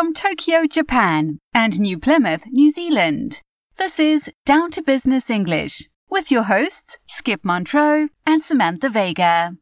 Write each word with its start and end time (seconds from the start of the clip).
from 0.00 0.14
Tokyo, 0.14 0.66
Japan, 0.66 1.40
and 1.52 1.78
New 1.78 1.98
Plymouth, 1.98 2.44
New 2.46 2.70
Zealand. 2.70 3.42
This 3.76 4.00
is 4.00 4.30
Down 4.46 4.70
to 4.70 4.80
Business 4.80 5.28
English 5.28 5.90
with 6.08 6.30
your 6.30 6.44
hosts, 6.44 6.98
Skip 7.06 7.44
Montreux 7.44 8.08
and 8.26 8.42
Samantha 8.42 8.88
Vega. 8.88 9.56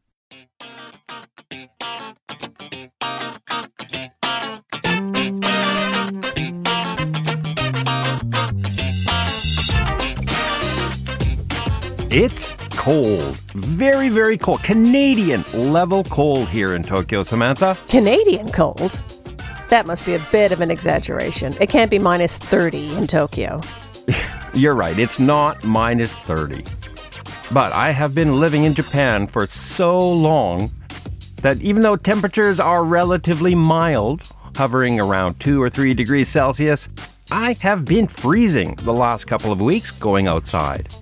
It's 12.09 12.53
cold. 12.77 13.35
Very, 13.55 14.07
very 14.07 14.37
cold. 14.37 14.63
Canadian 14.63 15.43
level 15.53 16.05
cold 16.05 16.47
here 16.47 16.75
in 16.75 16.83
Tokyo, 16.83 17.23
Samantha. 17.23 17.77
Canadian 17.89 18.49
cold? 18.53 19.01
That 19.69 19.85
must 19.85 20.03
be 20.03 20.15
a 20.15 20.27
bit 20.31 20.51
of 20.51 20.61
an 20.61 20.71
exaggeration. 20.71 21.53
It 21.61 21.69
can't 21.69 21.91
be 21.91 21.99
minus 21.99 22.39
30 22.39 22.97
in 22.97 23.05
Tokyo. 23.05 23.61
You're 24.55 24.73
right, 24.73 24.97
it's 24.97 25.19
not 25.19 25.63
minus 25.63 26.15
30. 26.15 26.63
But 27.51 27.71
I 27.73 27.91
have 27.91 28.15
been 28.15 28.39
living 28.39 28.63
in 28.63 28.73
Japan 28.73 29.27
for 29.27 29.45
so 29.45 29.97
long 29.97 30.71
that 31.43 31.61
even 31.61 31.83
though 31.83 31.95
temperatures 31.95 32.59
are 32.59 32.83
relatively 32.83 33.53
mild, 33.53 34.23
hovering 34.55 34.99
around 34.99 35.39
2 35.39 35.61
or 35.61 35.69
3 35.69 35.93
degrees 35.93 36.29
Celsius, 36.29 36.89
I 37.31 37.55
have 37.61 37.85
been 37.85 38.07
freezing 38.07 38.73
the 38.81 38.93
last 38.93 39.25
couple 39.25 39.51
of 39.51 39.61
weeks 39.61 39.91
going 39.91 40.27
outside. 40.27 40.95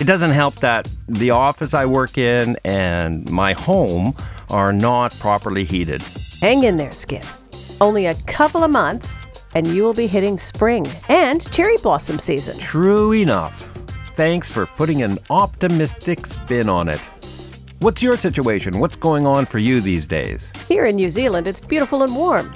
It 0.00 0.04
doesn't 0.04 0.30
help 0.30 0.54
that 0.56 0.88
the 1.08 1.30
office 1.30 1.74
I 1.74 1.86
work 1.86 2.16
in 2.16 2.56
and 2.64 3.28
my 3.28 3.54
home 3.54 4.14
are 4.50 4.72
not 4.72 5.12
properly 5.18 5.64
heated. 5.64 6.00
Hang 6.40 6.62
in 6.62 6.76
there, 6.76 6.92
Skip. 6.92 7.24
Only 7.82 8.06
a 8.06 8.14
couple 8.28 8.62
of 8.62 8.70
months, 8.70 9.20
and 9.56 9.66
you 9.66 9.82
will 9.82 9.92
be 9.92 10.06
hitting 10.06 10.38
spring 10.38 10.86
and 11.08 11.50
cherry 11.50 11.78
blossom 11.78 12.20
season. 12.20 12.56
True 12.60 13.12
enough. 13.12 13.68
Thanks 14.14 14.48
for 14.48 14.66
putting 14.66 15.02
an 15.02 15.18
optimistic 15.30 16.24
spin 16.26 16.68
on 16.68 16.88
it. 16.88 17.00
What's 17.80 18.00
your 18.00 18.16
situation? 18.16 18.78
What's 18.78 18.94
going 18.94 19.26
on 19.26 19.46
for 19.46 19.58
you 19.58 19.80
these 19.80 20.06
days? 20.06 20.48
Here 20.68 20.84
in 20.84 20.94
New 20.94 21.10
Zealand, 21.10 21.48
it's 21.48 21.58
beautiful 21.58 22.04
and 22.04 22.14
warm. 22.14 22.54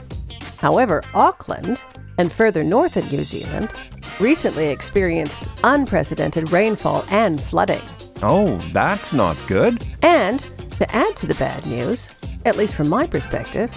However, 0.59 1.03
Auckland 1.13 1.83
and 2.19 2.31
further 2.31 2.63
north 2.63 2.97
in 2.97 3.05
New 3.09 3.25
Zealand 3.25 3.73
recently 4.21 4.69
experienced 4.69 5.51
unprecedented 5.65 6.53
rainfall 6.53 7.05
and 7.11 7.43
flooding. 7.43 7.83
Oh, 8.23 8.59
that's 8.73 9.13
not 9.13 9.37
good. 9.49 9.85
And 10.03 10.39
to 10.79 10.95
add 10.95 11.17
to 11.17 11.27
the 11.27 11.35
bad 11.35 11.67
news, 11.67 12.13
at 12.45 12.57
least 12.57 12.77
from 12.77 12.89
my 12.89 13.09
perspective, 13.09 13.73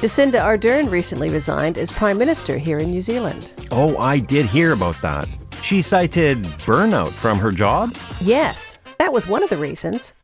Jacinda 0.00 0.40
Ardern 0.40 0.88
recently 0.88 1.28
resigned 1.28 1.76
as 1.76 1.90
Prime 1.90 2.16
Minister 2.16 2.56
here 2.56 2.78
in 2.78 2.88
New 2.88 3.00
Zealand. 3.00 3.56
Oh, 3.72 3.96
I 3.98 4.20
did 4.20 4.46
hear 4.46 4.72
about 4.72 4.94
that. 5.02 5.28
She 5.60 5.82
cited 5.82 6.44
burnout 6.64 7.10
from 7.10 7.36
her 7.38 7.50
job? 7.50 7.96
Yes, 8.20 8.78
that 9.00 9.12
was 9.12 9.26
one 9.26 9.42
of 9.42 9.50
the 9.50 9.56
reasons. 9.56 10.14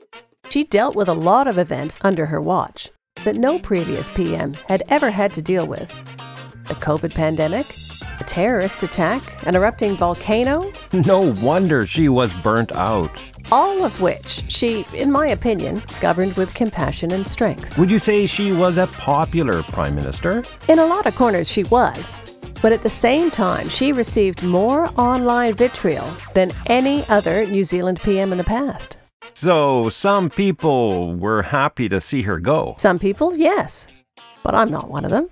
She 0.49 0.63
dealt 0.63 0.95
with 0.95 1.09
a 1.09 1.13
lot 1.13 1.49
of 1.49 1.59
events 1.59 1.99
under 2.03 2.25
her 2.27 2.41
watch 2.41 2.93
that 3.25 3.35
no 3.35 3.59
previous 3.59 4.09
PM 4.11 4.55
had 4.69 4.85
ever 4.91 5.11
had 5.11 5.35
to 5.35 5.43
deal 5.43 5.67
with 5.67 5.89
the 6.69 6.75
COVID 6.75 7.13
pandemic, 7.13 7.67
a 8.21 8.25
terrorist 8.25 8.85
attack, 8.85 9.23
an 9.45 9.57
erupting 9.57 9.97
volcano. 9.97 10.73
No 10.93 11.35
wonder 11.43 11.85
she 11.85 12.09
was 12.09 12.33
burnt 12.43 12.71
out. 12.73 13.21
All 13.53 13.85
of 13.85 14.01
which 14.01 14.45
she, 14.49 14.87
in 14.95 15.11
my 15.11 15.29
opinion, 15.29 15.83
governed 16.01 16.35
with 16.35 16.55
compassion 16.55 17.13
and 17.13 17.27
strength. 17.27 17.77
Would 17.79 17.91
you 17.91 17.99
say 17.99 18.27
she 18.27 18.53
was 18.53 18.79
a 18.79 18.87
popular 18.87 19.63
prime 19.65 19.95
minister? 19.95 20.43
In 20.69 20.79
a 20.79 20.87
lot 20.87 21.07
of 21.07 21.15
corners, 21.15 21.51
she 21.51 21.65
was. 21.65 22.17
But 22.63 22.73
at 22.73 22.83
the 22.83 22.89
same 22.89 23.31
time, 23.31 23.69
she 23.69 23.93
received 23.93 24.43
more 24.43 24.91
online 24.99 25.55
vitriol 25.55 26.09
than 26.33 26.51
any 26.67 27.07
other 27.09 27.47
New 27.47 27.65
Zealand 27.65 28.01
PM 28.03 28.33
in 28.33 28.39
the 28.39 28.45
past. 28.45 28.97
So 29.35 29.91
some 29.91 30.31
people 30.31 31.15
were 31.15 31.43
happy 31.43 31.89
to 31.89 32.01
see 32.01 32.23
her 32.23 32.39
go. 32.39 32.75
Some 32.79 32.99
people, 32.99 33.35
yes. 33.37 33.89
But 34.43 34.55
I'm 34.55 34.71
not 34.71 34.91
one 34.91 35.05
of 35.05 35.11
them. 35.11 35.29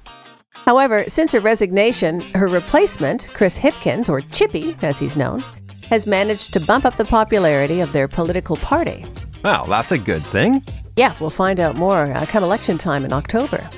However, 0.52 1.04
since 1.08 1.32
her 1.32 1.40
resignation, 1.40 2.20
her 2.34 2.46
replacement, 2.46 3.28
Chris 3.32 3.58
Hipkins, 3.58 4.08
or 4.08 4.20
Chippy 4.20 4.76
as 4.82 4.98
he's 4.98 5.16
known, 5.16 5.42
has 5.88 6.06
managed 6.06 6.52
to 6.52 6.60
bump 6.60 6.84
up 6.84 6.96
the 6.96 7.04
popularity 7.04 7.80
of 7.80 7.92
their 7.92 8.08
political 8.08 8.56
party. 8.56 9.04
Well, 9.42 9.66
that's 9.66 9.92
a 9.92 9.98
good 9.98 10.22
thing. 10.22 10.64
Yeah, 10.96 11.14
we'll 11.20 11.30
find 11.30 11.58
out 11.58 11.76
more 11.76 12.12
uh, 12.12 12.26
come 12.26 12.44
election 12.44 12.78
time 12.78 13.04
in 13.04 13.12
October. 13.12 13.68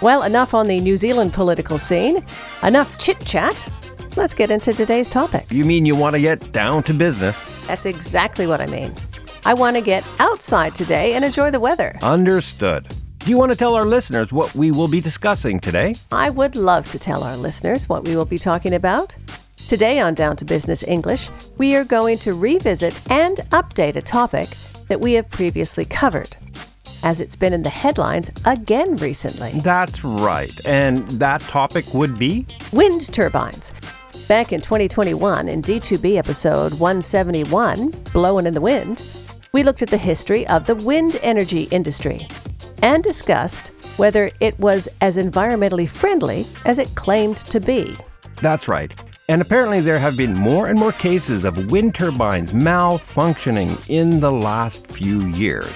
Well, 0.00 0.22
enough 0.22 0.54
on 0.54 0.68
the 0.68 0.80
New 0.80 0.96
Zealand 0.96 1.32
political 1.32 1.78
scene. 1.78 2.24
Enough 2.62 2.98
chit 2.98 3.18
chat. 3.24 3.68
Let's 4.16 4.34
get 4.34 4.50
into 4.50 4.72
today's 4.72 5.08
topic. 5.08 5.46
You 5.50 5.64
mean 5.64 5.86
you 5.86 5.94
want 5.94 6.14
to 6.14 6.20
get 6.20 6.52
down 6.52 6.82
to 6.84 6.94
business? 6.94 7.38
That's 7.66 7.86
exactly 7.86 8.46
what 8.46 8.60
I 8.60 8.66
mean. 8.66 8.94
I 9.44 9.54
want 9.54 9.76
to 9.76 9.82
get 9.82 10.06
outside 10.18 10.74
today 10.74 11.14
and 11.14 11.24
enjoy 11.24 11.50
the 11.50 11.60
weather. 11.60 11.96
Understood. 12.02 12.88
Do 13.18 13.30
you 13.30 13.38
want 13.38 13.52
to 13.52 13.58
tell 13.58 13.74
our 13.74 13.84
listeners 13.84 14.32
what 14.32 14.54
we 14.54 14.70
will 14.70 14.88
be 14.88 15.00
discussing 15.00 15.60
today? 15.60 15.94
I 16.10 16.30
would 16.30 16.56
love 16.56 16.88
to 16.88 16.98
tell 16.98 17.22
our 17.24 17.36
listeners 17.36 17.88
what 17.88 18.04
we 18.04 18.16
will 18.16 18.24
be 18.24 18.38
talking 18.38 18.74
about. 18.74 19.16
Today 19.68 20.00
on 20.00 20.14
Down 20.14 20.34
to 20.36 20.46
Business 20.46 20.82
English, 20.82 21.28
we 21.58 21.76
are 21.76 21.84
going 21.84 22.16
to 22.20 22.32
revisit 22.32 22.98
and 23.10 23.36
update 23.50 23.96
a 23.96 24.00
topic 24.00 24.48
that 24.88 24.98
we 24.98 25.12
have 25.12 25.28
previously 25.28 25.84
covered, 25.84 26.34
as 27.02 27.20
it's 27.20 27.36
been 27.36 27.52
in 27.52 27.62
the 27.62 27.68
headlines 27.68 28.30
again 28.46 28.96
recently. 28.96 29.50
That's 29.60 30.02
right. 30.02 30.58
And 30.64 31.06
that 31.20 31.42
topic 31.42 31.84
would 31.92 32.18
be? 32.18 32.46
Wind 32.72 33.12
turbines. 33.12 33.74
Back 34.26 34.54
in 34.54 34.62
2021, 34.62 35.48
in 35.48 35.60
D2B 35.60 36.16
episode 36.16 36.72
171, 36.72 37.90
Blowing 38.14 38.46
in 38.46 38.54
the 38.54 38.62
Wind, 38.62 39.02
we 39.52 39.62
looked 39.62 39.82
at 39.82 39.90
the 39.90 39.98
history 39.98 40.46
of 40.46 40.64
the 40.64 40.76
wind 40.76 41.18
energy 41.22 41.64
industry 41.64 42.26
and 42.82 43.04
discussed 43.04 43.68
whether 43.98 44.30
it 44.40 44.58
was 44.58 44.88
as 45.02 45.18
environmentally 45.18 45.86
friendly 45.86 46.46
as 46.64 46.78
it 46.78 46.94
claimed 46.94 47.36
to 47.36 47.60
be. 47.60 47.98
That's 48.40 48.66
right. 48.66 48.94
And 49.30 49.42
apparently, 49.42 49.80
there 49.80 49.98
have 49.98 50.16
been 50.16 50.34
more 50.34 50.68
and 50.68 50.78
more 50.78 50.92
cases 50.92 51.44
of 51.44 51.70
wind 51.70 51.94
turbines 51.94 52.52
malfunctioning 52.52 53.90
in 53.90 54.20
the 54.20 54.32
last 54.32 54.86
few 54.86 55.26
years. 55.28 55.70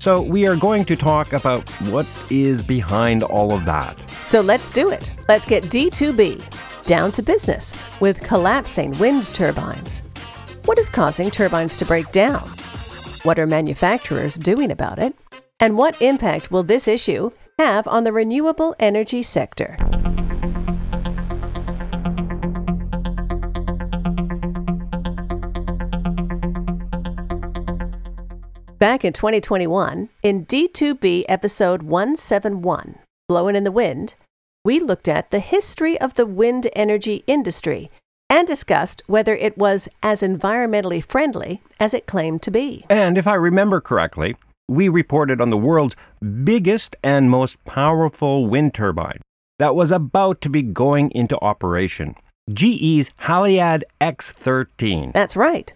So, 0.00 0.20
we 0.20 0.48
are 0.48 0.56
going 0.56 0.84
to 0.86 0.96
talk 0.96 1.32
about 1.32 1.70
what 1.82 2.08
is 2.30 2.62
behind 2.62 3.22
all 3.22 3.52
of 3.52 3.64
that. 3.66 3.96
So, 4.26 4.40
let's 4.40 4.72
do 4.72 4.90
it. 4.90 5.14
Let's 5.28 5.46
get 5.46 5.62
D2B 5.64 6.42
down 6.84 7.12
to 7.12 7.22
business 7.22 7.76
with 8.00 8.20
collapsing 8.22 8.98
wind 8.98 9.32
turbines. 9.34 10.02
What 10.64 10.78
is 10.78 10.88
causing 10.88 11.30
turbines 11.30 11.76
to 11.76 11.84
break 11.84 12.10
down? 12.10 12.48
What 13.22 13.38
are 13.38 13.46
manufacturers 13.46 14.34
doing 14.34 14.72
about 14.72 14.98
it? 14.98 15.14
And 15.60 15.78
what 15.78 16.00
impact 16.02 16.50
will 16.50 16.64
this 16.64 16.88
issue 16.88 17.30
have 17.56 17.86
on 17.86 18.02
the 18.02 18.12
renewable 18.12 18.74
energy 18.80 19.22
sector? 19.22 19.76
Back 28.80 29.04
in 29.04 29.12
2021, 29.12 30.08
in 30.22 30.46
D2B 30.46 31.26
episode 31.28 31.82
171, 31.82 32.94
Blowing 33.28 33.54
in 33.54 33.64
the 33.64 33.70
Wind, 33.70 34.14
we 34.64 34.80
looked 34.80 35.06
at 35.06 35.30
the 35.30 35.38
history 35.38 36.00
of 36.00 36.14
the 36.14 36.24
wind 36.24 36.66
energy 36.74 37.22
industry 37.26 37.90
and 38.30 38.48
discussed 38.48 39.02
whether 39.06 39.36
it 39.36 39.58
was 39.58 39.86
as 40.02 40.22
environmentally 40.22 41.04
friendly 41.04 41.60
as 41.78 41.92
it 41.92 42.06
claimed 42.06 42.40
to 42.40 42.50
be. 42.50 42.86
And 42.88 43.18
if 43.18 43.26
I 43.26 43.34
remember 43.34 43.82
correctly, 43.82 44.34
we 44.66 44.88
reported 44.88 45.42
on 45.42 45.50
the 45.50 45.58
world's 45.58 45.94
biggest 46.42 46.96
and 47.04 47.28
most 47.28 47.62
powerful 47.66 48.46
wind 48.46 48.72
turbine 48.72 49.20
that 49.58 49.74
was 49.74 49.92
about 49.92 50.40
to 50.40 50.48
be 50.48 50.62
going 50.62 51.10
into 51.10 51.38
operation 51.42 52.16
GE's 52.50 53.12
Haliade 53.20 53.82
X13. 54.00 55.12
That's 55.12 55.36
right. 55.36 55.72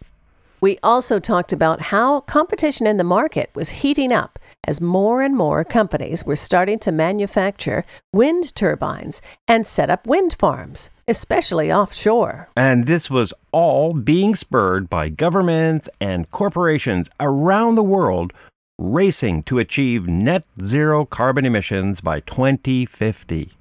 We 0.65 0.79
also 0.83 1.21
talked 1.21 1.53
about 1.53 1.93
how 1.93 2.21
competition 2.21 2.87
in 2.87 2.97
the 2.97 3.05
market 3.05 3.51
was 3.55 3.85
heating 3.85 4.15
up 4.15 4.39
as 4.67 4.81
more 4.81 5.21
and 5.21 5.37
more 5.37 5.63
companies 5.63 6.25
were 6.25 6.37
starting 6.37 6.79
to 6.79 6.91
manufacture 6.91 7.85
wind 8.15 8.55
turbines 8.55 9.21
and 9.47 9.67
set 9.67 9.91
up 9.91 10.07
wind 10.07 10.37
farms, 10.39 10.89
especially 11.07 11.71
offshore. 11.71 12.49
And 12.57 12.87
this 12.87 13.11
was 13.11 13.35
all 13.53 13.93
being 13.93 14.35
spurred 14.35 14.89
by 14.89 15.11
governments 15.11 15.91
and 16.01 16.31
corporations 16.31 17.11
around 17.21 17.75
the 17.75 17.83
world 17.83 18.33
racing 18.79 19.43
to 19.43 19.59
achieve 19.59 20.09
net 20.09 20.47
zero 20.63 21.05
carbon 21.05 21.45
emissions 21.45 22.01
by 22.01 22.21
2050. 22.21 23.53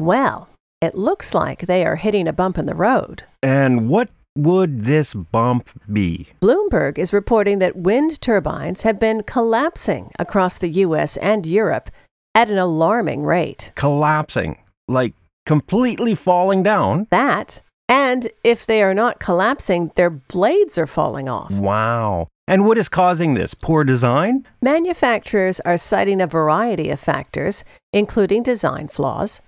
Well, 0.00 0.48
it 0.80 0.94
looks 0.94 1.34
like 1.34 1.62
they 1.62 1.84
are 1.84 1.96
hitting 1.96 2.28
a 2.28 2.32
bump 2.32 2.56
in 2.56 2.66
the 2.66 2.76
road. 2.76 3.24
And 3.42 3.88
what 3.88 4.10
would 4.36 4.82
this 4.84 5.14
bump 5.14 5.68
be? 5.92 6.28
Bloomberg 6.40 6.98
is 6.98 7.12
reporting 7.12 7.58
that 7.58 7.76
wind 7.76 8.20
turbines 8.20 8.82
have 8.82 8.98
been 8.98 9.22
collapsing 9.22 10.10
across 10.18 10.58
the 10.58 10.70
US 10.70 11.16
and 11.18 11.46
Europe 11.46 11.90
at 12.34 12.50
an 12.50 12.58
alarming 12.58 13.24
rate. 13.24 13.72
Collapsing. 13.74 14.58
Like 14.88 15.14
completely 15.46 16.14
falling 16.14 16.62
down? 16.62 17.06
That, 17.10 17.60
and 17.88 18.28
if 18.42 18.66
they 18.66 18.82
are 18.82 18.94
not 18.94 19.20
collapsing, 19.20 19.92
their 19.96 20.10
blades 20.10 20.78
are 20.78 20.86
falling 20.86 21.28
off. 21.28 21.52
Wow. 21.52 22.28
And 22.48 22.66
what 22.66 22.78
is 22.78 22.88
causing 22.88 23.34
this? 23.34 23.54
Poor 23.54 23.84
design? 23.84 24.46
Manufacturers 24.60 25.60
are 25.60 25.78
citing 25.78 26.20
a 26.20 26.26
variety 26.26 26.90
of 26.90 26.98
factors, 26.98 27.64
including 27.92 28.42
design 28.42 28.88
flaws, 28.88 29.40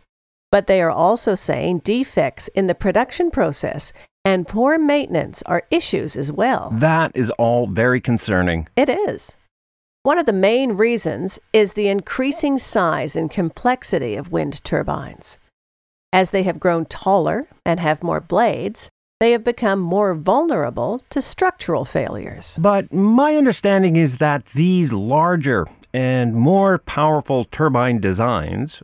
but 0.52 0.66
they 0.66 0.81
are 0.81 0.90
also 0.90 1.34
saying 1.34 1.81
defects 1.81 2.48
in 2.48 2.66
the 2.66 2.75
production 2.75 3.31
process 3.31 3.92
and 4.25 4.49
poor 4.49 4.79
maintenance 4.79 5.43
are 5.43 5.67
issues 5.71 6.17
as 6.17 6.32
well. 6.32 6.71
That 6.73 7.12
is 7.15 7.31
all 7.31 7.67
very 7.67 8.00
concerning. 8.00 8.69
It 8.76 8.88
is. 8.88 9.37
One 10.03 10.19
of 10.19 10.26
the 10.26 10.32
main 10.32 10.73
reasons 10.73 11.38
is 11.53 11.73
the 11.73 11.88
increasing 11.88 12.59
size 12.59 13.17
and 13.17 13.31
complexity 13.31 14.17
of 14.17 14.32
wind 14.32 14.62
turbines. 14.65 15.38
As 16.12 16.31
they 16.31 16.43
have 16.43 16.61
grown 16.61 16.85
taller 16.85 17.49
and 17.65 17.81
have 17.81 18.03
more 18.03 18.21
blades, 18.21 18.91
they 19.21 19.32
have 19.32 19.44
become 19.44 19.81
more 19.81 20.15
vulnerable 20.15 21.03
to 21.11 21.23
structural 21.23 21.85
failures. 21.85 22.59
But 22.61 22.93
my 22.93 23.37
understanding 23.37 23.97
is 23.97 24.19
that 24.19 24.47
these 24.47 24.93
larger 24.93 25.67
and 25.94 26.35
more 26.35 26.79
powerful 26.79 27.44
turbine 27.44 28.00
designs 28.00 28.82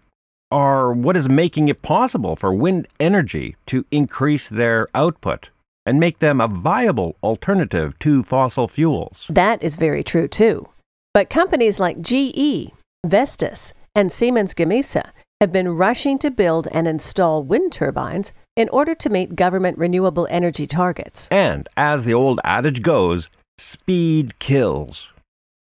are 0.51 0.93
what 0.93 1.17
is 1.17 1.29
making 1.29 1.69
it 1.69 1.83
possible 1.83 2.37
for 2.37 2.53
wind 2.53 2.89
energy 2.99 3.57
to 3.67 3.85
increase 3.91 4.49
their 4.49 4.89
output 4.95 5.51
and 5.87 5.99
make 5.99 6.19
them 6.19 6.41
a 6.41 6.49
viable 6.49 7.17
alternative 7.23 7.99
to 7.99 8.23
fossil 8.23 8.69
fuels. 8.69 9.27
That 9.31 9.63
is 9.63 9.77
very 9.77 10.03
true 10.03 10.29
too. 10.29 10.67
But 11.15 11.31
companies 11.31 11.81
like 11.81 12.01
GE, 12.01 12.73
Vestas, 13.05 13.75
and 13.95 14.13
Siemens 14.13 14.55
Gamesa 14.55 15.11
have 15.41 15.53
been 15.53 15.77
rushing 15.77 16.19
to 16.19 16.31
build 16.31 16.69
and 16.71 16.87
install 16.87 17.43
wind 17.43 17.73
turbines 17.73 18.33
in 18.57 18.69
order 18.69 18.95
to 18.95 19.09
meet 19.09 19.37
government 19.37 19.79
renewable 19.79 20.29
energy 20.31 20.67
targets. 20.67 21.29
And 21.31 21.69
as 21.77 22.05
the 22.05 22.15
old 22.15 22.41
adage 22.45 22.83
goes, 22.83 23.31
speed 23.59 24.39
kills. 24.39 25.11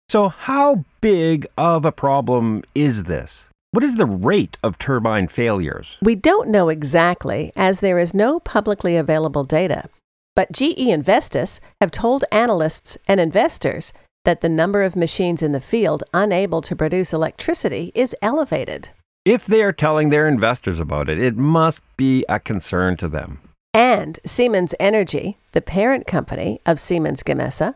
So, 0.10 0.30
how 0.30 0.84
big 1.02 1.48
of 1.58 1.86
a 1.86 1.92
problem 1.92 2.64
is 2.76 3.04
this? 3.04 3.50
What 3.74 3.84
is 3.84 3.96
the 3.96 4.06
rate 4.06 4.56
of 4.62 4.78
turbine 4.78 5.28
failures? 5.28 5.98
We 6.00 6.14
don't 6.14 6.50
know 6.50 6.70
exactly, 6.70 7.52
as 7.56 7.80
there 7.80 7.98
is 7.98 8.14
no 8.14 8.40
publicly 8.40 8.96
available 8.96 9.46
data. 9.46 9.90
But 10.36 10.52
GE 10.52 10.78
and 10.78 11.04
Vestas 11.04 11.60
have 11.82 11.90
told 11.90 12.24
analysts 12.32 13.00
and 13.08 13.20
investors 13.20 13.92
that 14.26 14.42
the 14.42 14.48
number 14.48 14.84
of 14.84 14.96
machines 14.96 15.42
in 15.42 15.54
the 15.54 15.60
field 15.60 16.04
unable 16.14 16.62
to 16.62 16.76
produce 16.76 17.14
electricity 17.14 17.92
is 17.96 18.16
elevated. 18.22 18.90
If 19.26 19.48
they 19.48 19.64
are 19.64 19.74
telling 19.74 20.12
their 20.12 20.28
investors 20.28 20.80
about 20.80 21.10
it, 21.10 21.18
it 21.18 21.36
must 21.36 21.82
be 21.98 22.24
a 22.30 22.40
concern 22.40 22.96
to 22.98 23.08
them. 23.08 23.40
And 23.74 24.20
Siemens 24.24 24.76
Energy, 24.80 25.40
the 25.54 25.64
parent 25.64 26.06
company 26.06 26.62
of 26.68 26.80
Siemens 26.80 27.24
Gamesa, 27.24 27.74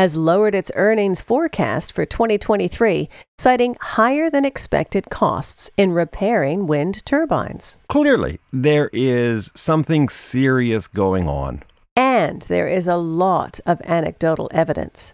has 0.00 0.16
lowered 0.16 0.54
its 0.54 0.72
earnings 0.76 1.20
forecast 1.20 1.92
for 1.92 2.06
2023, 2.06 3.06
citing 3.36 3.76
higher 3.82 4.30
than 4.30 4.46
expected 4.46 5.10
costs 5.10 5.70
in 5.76 5.92
repairing 5.92 6.66
wind 6.66 7.04
turbines. 7.04 7.76
Clearly, 7.86 8.40
there 8.50 8.88
is 8.94 9.50
something 9.54 10.08
serious 10.08 10.86
going 10.86 11.28
on. 11.28 11.62
And 11.94 12.40
there 12.48 12.66
is 12.66 12.88
a 12.88 12.96
lot 12.96 13.60
of 13.66 13.82
anecdotal 13.84 14.48
evidence. 14.52 15.12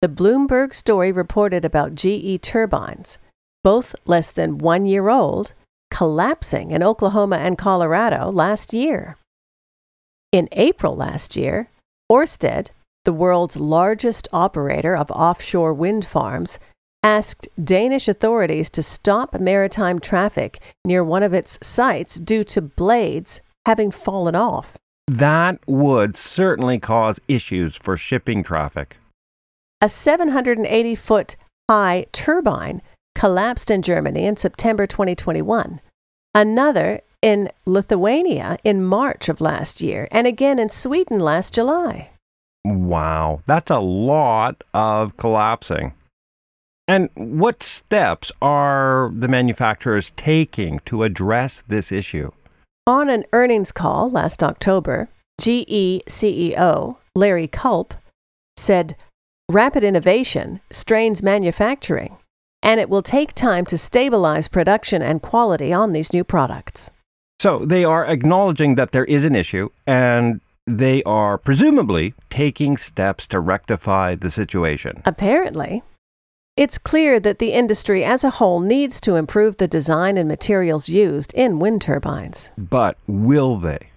The 0.00 0.08
Bloomberg 0.08 0.74
story 0.74 1.12
reported 1.12 1.62
about 1.62 1.94
GE 1.94 2.40
turbines, 2.40 3.18
both 3.62 3.94
less 4.06 4.30
than 4.30 4.56
one 4.56 4.86
year 4.86 5.10
old, 5.10 5.52
collapsing 5.90 6.70
in 6.70 6.82
Oklahoma 6.82 7.36
and 7.36 7.58
Colorado 7.58 8.30
last 8.30 8.72
year. 8.72 9.18
In 10.32 10.48
April 10.52 10.96
last 10.96 11.36
year, 11.36 11.68
Ørsted 12.10 12.70
the 13.04 13.12
world's 13.12 13.56
largest 13.56 14.28
operator 14.32 14.96
of 14.96 15.10
offshore 15.10 15.72
wind 15.72 16.04
farms, 16.04 16.58
asked 17.02 17.48
Danish 17.62 18.08
authorities 18.08 18.70
to 18.70 18.82
stop 18.82 19.38
maritime 19.38 19.98
traffic 19.98 20.60
near 20.84 21.04
one 21.04 21.22
of 21.22 21.34
its 21.34 21.58
sites 21.66 22.16
due 22.16 22.42
to 22.42 22.62
blades 22.62 23.40
having 23.66 23.90
fallen 23.90 24.34
off. 24.34 24.76
That 25.06 25.58
would 25.66 26.16
certainly 26.16 26.78
cause 26.78 27.20
issues 27.28 27.76
for 27.76 27.96
shipping 27.96 28.42
traffic. 28.42 28.96
A 29.82 29.88
780 29.88 30.94
foot 30.94 31.36
high 31.70 32.06
turbine 32.12 32.80
collapsed 33.14 33.70
in 33.70 33.82
Germany 33.82 34.24
in 34.24 34.36
September 34.36 34.86
2021. 34.86 35.80
Another 36.34 37.00
in 37.20 37.50
Lithuania 37.64 38.58
in 38.64 38.84
March 38.84 39.28
of 39.28 39.40
last 39.40 39.80
year, 39.80 40.08
and 40.10 40.26
again 40.26 40.58
in 40.58 40.68
Sweden 40.68 41.20
last 41.20 41.54
July. 41.54 42.10
Wow, 42.64 43.40
that's 43.46 43.70
a 43.70 43.78
lot 43.78 44.64
of 44.72 45.16
collapsing. 45.16 45.92
And 46.86 47.08
what 47.14 47.62
steps 47.62 48.30
are 48.42 49.10
the 49.14 49.28
manufacturers 49.28 50.12
taking 50.16 50.80
to 50.86 51.02
address 51.02 51.62
this 51.66 51.90
issue? 51.90 52.30
On 52.86 53.08
an 53.08 53.24
earnings 53.32 53.72
call 53.72 54.10
last 54.10 54.42
October, 54.42 55.08
GE 55.40 56.04
CEO 56.08 56.96
Larry 57.14 57.48
Culp 57.48 57.94
said 58.56 58.96
rapid 59.50 59.84
innovation 59.84 60.60
strains 60.70 61.22
manufacturing, 61.22 62.16
and 62.62 62.80
it 62.80 62.88
will 62.88 63.02
take 63.02 63.34
time 63.34 63.64
to 63.66 63.78
stabilize 63.78 64.48
production 64.48 65.02
and 65.02 65.22
quality 65.22 65.72
on 65.72 65.92
these 65.92 66.12
new 66.12 66.24
products. 66.24 66.90
So 67.40 67.58
they 67.58 67.84
are 67.84 68.06
acknowledging 68.06 68.74
that 68.76 68.92
there 68.92 69.04
is 69.04 69.24
an 69.24 69.34
issue 69.34 69.70
and 69.86 70.40
they 70.66 71.02
are 71.04 71.36
presumably 71.36 72.14
taking 72.30 72.76
steps 72.76 73.26
to 73.28 73.40
rectify 73.40 74.14
the 74.14 74.30
situation. 74.30 75.02
Apparently. 75.04 75.82
It's 76.56 76.78
clear 76.78 77.18
that 77.18 77.40
the 77.40 77.52
industry 77.52 78.04
as 78.04 78.22
a 78.22 78.30
whole 78.30 78.60
needs 78.60 79.00
to 79.00 79.16
improve 79.16 79.56
the 79.56 79.66
design 79.66 80.16
and 80.16 80.28
materials 80.28 80.88
used 80.88 81.34
in 81.34 81.58
wind 81.58 81.82
turbines. 81.82 82.52
But 82.56 82.96
will 83.08 83.56
they? 83.56 83.90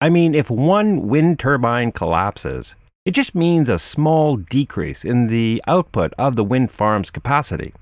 I 0.00 0.08
mean, 0.08 0.34
if 0.34 0.50
one 0.50 1.08
wind 1.08 1.38
turbine 1.38 1.92
collapses, 1.92 2.74
it 3.04 3.12
just 3.12 3.34
means 3.34 3.68
a 3.68 3.78
small 3.78 4.36
decrease 4.36 5.04
in 5.04 5.26
the 5.26 5.62
output 5.66 6.14
of 6.18 6.36
the 6.36 6.44
wind 6.44 6.72
farm's 6.72 7.10
capacity. 7.10 7.74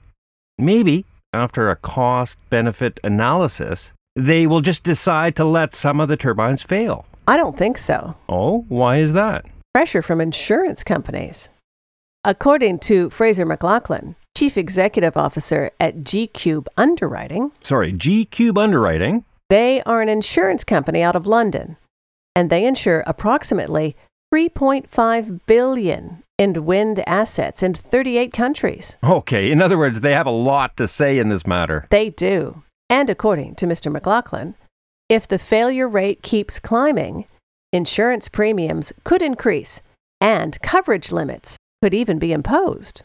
Maybe, 0.58 1.04
after 1.32 1.70
a 1.70 1.76
cost 1.76 2.36
benefit 2.50 2.98
analysis, 3.04 3.92
they 4.16 4.46
will 4.48 4.60
just 4.60 4.82
decide 4.82 5.36
to 5.36 5.44
let 5.44 5.74
some 5.74 6.00
of 6.00 6.08
the 6.08 6.16
turbines 6.16 6.62
fail. 6.62 7.06
I 7.26 7.36
don't 7.36 7.56
think 7.56 7.78
so. 7.78 8.16
Oh, 8.28 8.64
why 8.68 8.96
is 8.96 9.12
that? 9.12 9.44
Pressure 9.74 10.02
from 10.02 10.20
insurance 10.20 10.82
companies. 10.84 11.48
According 12.24 12.80
to 12.80 13.10
Fraser 13.10 13.46
McLachlan, 13.46 14.14
Chief 14.36 14.56
Executive 14.56 15.16
Officer 15.16 15.70
at 15.78 16.02
G 16.02 16.26
Cube 16.26 16.68
Underwriting. 16.76 17.52
Sorry, 17.62 17.92
G 17.92 18.24
Cube 18.24 18.58
Underwriting. 18.58 19.24
They 19.48 19.82
are 19.82 20.00
an 20.00 20.08
insurance 20.08 20.64
company 20.64 21.02
out 21.02 21.16
of 21.16 21.26
London, 21.26 21.76
and 22.34 22.48
they 22.48 22.64
insure 22.64 23.04
approximately 23.06 23.96
3.5 24.32 25.40
billion 25.46 26.22
in 26.38 26.64
wind 26.64 27.02
assets 27.06 27.62
in 27.62 27.74
38 27.74 28.32
countries. 28.32 28.96
Okay, 29.04 29.50
in 29.50 29.60
other 29.60 29.78
words, 29.78 30.00
they 30.00 30.12
have 30.12 30.26
a 30.26 30.30
lot 30.30 30.76
to 30.78 30.88
say 30.88 31.18
in 31.18 31.28
this 31.28 31.46
matter. 31.46 31.86
They 31.90 32.10
do. 32.10 32.62
And 32.88 33.10
according 33.10 33.56
to 33.56 33.66
Mr. 33.66 33.94
McLachlan, 33.94 34.54
if 35.08 35.26
the 35.28 35.38
failure 35.38 35.88
rate 35.88 36.22
keeps 36.22 36.58
climbing, 36.58 37.26
insurance 37.72 38.28
premiums 38.28 38.92
could 39.04 39.22
increase 39.22 39.82
and 40.20 40.60
coverage 40.62 41.10
limits 41.12 41.56
could 41.82 41.94
even 41.94 42.18
be 42.18 42.32
imposed. 42.32 43.02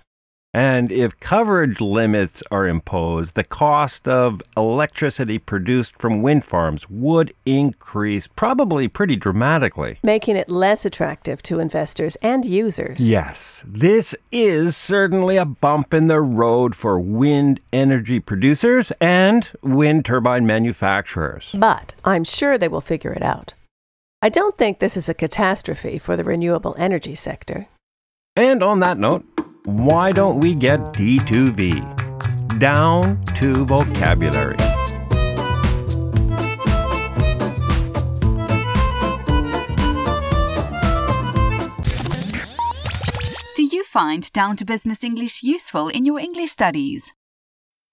And 0.58 0.92
if 0.92 1.20
coverage 1.20 1.80
limits 1.80 2.42
are 2.50 2.66
imposed, 2.66 3.36
the 3.36 3.44
cost 3.44 4.08
of 4.08 4.42
electricity 4.58 5.38
produced 5.38 6.00
from 6.00 6.24
wind 6.24 6.46
farms 6.46 6.90
would 6.90 7.32
increase 7.46 8.26
probably 8.26 8.88
pretty 8.88 9.16
dramatically, 9.16 10.00
making 10.02 10.36
it 10.36 10.50
less 10.50 10.84
attractive 10.84 11.44
to 11.44 11.60
investors 11.60 12.16
and 12.24 12.44
users. 12.44 13.08
Yes, 13.08 13.64
this 13.68 14.16
is 14.32 14.76
certainly 14.76 15.38
a 15.38 15.46
bump 15.46 15.94
in 15.94 16.08
the 16.08 16.22
road 16.22 16.74
for 16.74 17.00
wind 17.00 17.60
energy 17.72 18.20
producers 18.20 18.92
and 19.00 19.52
wind 19.62 20.06
turbine 20.06 20.48
manufacturers. 20.48 21.52
But 21.54 21.94
I'm 22.04 22.24
sure 22.24 22.58
they 22.58 22.68
will 22.68 22.82
figure 22.82 23.14
it 23.14 23.22
out. 23.22 23.54
I 24.24 24.30
don't 24.30 24.58
think 24.58 24.80
this 24.80 24.98
is 24.98 25.08
a 25.08 25.14
catastrophe 25.14 26.00
for 26.00 26.18
the 26.18 26.24
renewable 26.24 26.74
energy 26.80 27.14
sector. 27.14 27.68
And 28.36 28.64
on 28.64 28.80
that 28.80 28.98
note, 28.98 29.24
why 29.68 30.12
don't 30.12 30.40
we 30.40 30.56
get 30.56 30.80
D2V? 30.94 32.60
Down 32.60 33.24
to 33.36 33.66
vocabulary. 33.66 34.58
Do 43.56 43.64
you 43.64 43.84
find 43.86 44.32
Down 44.34 44.58
to 44.58 44.66
Business 44.66 45.04
English 45.04 45.44
useful 45.44 45.90
in 45.90 46.06
your 46.06 46.20
English 46.20 46.52
studies? 46.52 47.14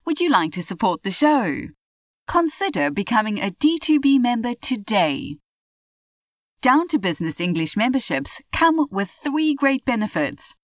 Would 0.07 0.21
you 0.21 0.31
like 0.31 0.53
to 0.53 0.63
support 0.63 1.03
the 1.03 1.11
show? 1.11 1.69
consider 2.27 2.91
becoming 2.91 3.39
a 3.39 3.51
D2B 3.51 4.19
member 4.21 4.55
today. 4.55 5.37
Down 6.61 6.89
to 6.89 6.99
Business 6.99 7.41
English 7.41 7.77
memberships 7.77 8.41
come 8.53 8.87
with 8.91 9.11
three 9.11 9.55
great 9.55 9.85
benefits. 9.85 10.55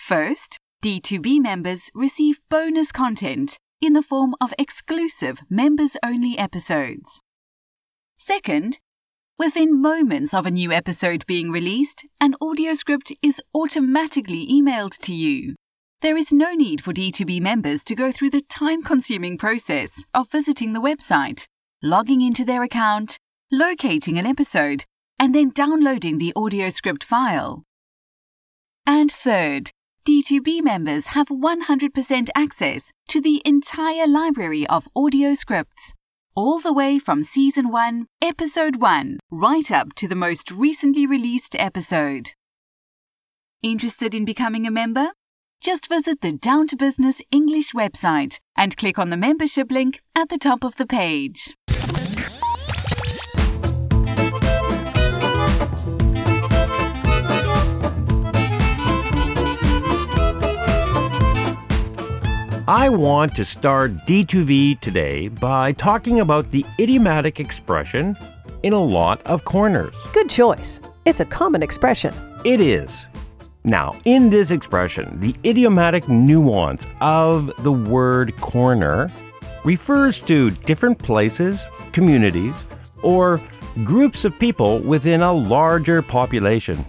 First, 0.00 0.58
D2B 0.82 1.40
members 1.40 1.90
receive 1.94 2.40
bonus 2.48 2.90
content 2.90 3.58
in 3.82 3.92
the 3.92 4.02
form 4.02 4.34
of 4.40 4.54
exclusive 4.58 5.38
members 5.50 5.94
only 6.02 6.38
episodes. 6.38 7.20
Second, 8.16 8.78
within 9.38 9.80
moments 9.80 10.32
of 10.32 10.46
a 10.46 10.50
new 10.50 10.72
episode 10.72 11.26
being 11.26 11.50
released, 11.50 12.06
an 12.18 12.34
audio 12.40 12.72
script 12.74 13.12
is 13.22 13.42
automatically 13.54 14.48
emailed 14.48 14.98
to 15.02 15.14
you. 15.14 15.54
There 16.00 16.16
is 16.16 16.32
no 16.32 16.54
need 16.54 16.82
for 16.82 16.94
D2B 16.94 17.40
members 17.40 17.84
to 17.84 17.94
go 17.94 18.10
through 18.10 18.30
the 18.30 18.42
time 18.48 18.82
consuming 18.82 19.36
process 19.36 20.02
of 20.14 20.30
visiting 20.30 20.72
the 20.72 20.80
website, 20.80 21.44
logging 21.82 22.22
into 22.22 22.44
their 22.44 22.62
account, 22.62 23.18
locating 23.52 24.18
an 24.18 24.26
episode, 24.26 24.86
and 25.18 25.34
then 25.34 25.50
downloading 25.50 26.16
the 26.16 26.32
audio 26.34 26.70
script 26.70 27.04
file. 27.04 27.62
And 28.86 29.12
third, 29.12 29.70
D2B 30.06 30.62
members 30.62 31.08
have 31.08 31.28
100% 31.28 32.28
access 32.34 32.92
to 33.08 33.20
the 33.20 33.42
entire 33.44 34.06
library 34.06 34.66
of 34.66 34.88
audio 34.96 35.34
scripts, 35.34 35.92
all 36.34 36.58
the 36.58 36.72
way 36.72 36.98
from 36.98 37.22
Season 37.22 37.70
1, 37.70 38.06
Episode 38.22 38.76
1, 38.76 39.18
right 39.30 39.70
up 39.70 39.94
to 39.96 40.08
the 40.08 40.14
most 40.14 40.50
recently 40.50 41.06
released 41.06 41.54
episode. 41.54 42.30
Interested 43.62 44.14
in 44.14 44.24
becoming 44.24 44.66
a 44.66 44.70
member? 44.70 45.08
Just 45.60 45.86
visit 45.86 46.22
the 46.22 46.32
Down 46.32 46.66
to 46.68 46.76
Business 46.76 47.20
English 47.30 47.72
website 47.72 48.38
and 48.56 48.78
click 48.78 48.98
on 48.98 49.10
the 49.10 49.18
membership 49.18 49.70
link 49.70 50.00
at 50.16 50.30
the 50.30 50.38
top 50.38 50.64
of 50.64 50.76
the 50.76 50.86
page. 50.86 51.54
I 62.70 62.88
want 62.88 63.34
to 63.34 63.44
start 63.44 63.96
D2V 64.06 64.78
today 64.78 65.26
by 65.26 65.72
talking 65.72 66.20
about 66.20 66.52
the 66.52 66.64
idiomatic 66.78 67.40
expression 67.40 68.16
in 68.62 68.72
a 68.72 68.78
lot 68.78 69.20
of 69.26 69.44
corners. 69.44 69.96
Good 70.12 70.30
choice. 70.30 70.80
It's 71.04 71.18
a 71.18 71.24
common 71.24 71.64
expression. 71.64 72.14
It 72.44 72.60
is. 72.60 73.06
Now, 73.64 73.96
in 74.04 74.30
this 74.30 74.52
expression, 74.52 75.18
the 75.18 75.34
idiomatic 75.44 76.08
nuance 76.08 76.86
of 77.00 77.50
the 77.64 77.72
word 77.72 78.36
corner 78.36 79.10
refers 79.64 80.20
to 80.20 80.52
different 80.52 80.96
places, 80.96 81.66
communities, 81.90 82.54
or 83.02 83.40
groups 83.82 84.24
of 84.24 84.38
people 84.38 84.78
within 84.78 85.22
a 85.22 85.32
larger 85.32 86.02
population. 86.02 86.86